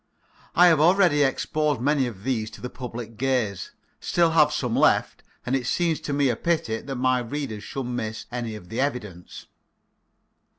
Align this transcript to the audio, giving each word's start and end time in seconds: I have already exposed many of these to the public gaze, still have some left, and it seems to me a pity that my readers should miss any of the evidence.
I 0.55 0.65
have 0.65 0.79
already 0.79 1.21
exposed 1.21 1.79
many 1.79 2.07
of 2.07 2.23
these 2.23 2.49
to 2.57 2.61
the 2.61 2.71
public 2.71 3.17
gaze, 3.17 3.69
still 3.99 4.31
have 4.31 4.51
some 4.51 4.75
left, 4.75 5.21
and 5.45 5.55
it 5.55 5.67
seems 5.67 6.01
to 6.01 6.11
me 6.11 6.27
a 6.29 6.35
pity 6.35 6.81
that 6.81 6.95
my 6.95 7.19
readers 7.19 7.63
should 7.63 7.83
miss 7.85 8.25
any 8.31 8.55
of 8.55 8.69
the 8.69 8.81
evidence. 8.81 9.45